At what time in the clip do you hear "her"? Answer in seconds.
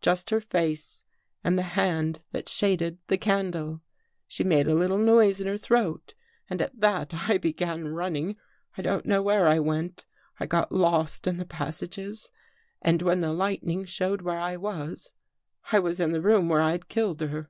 0.30-0.40, 5.46-5.56, 17.20-17.48